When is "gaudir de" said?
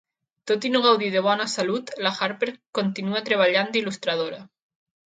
0.85-1.21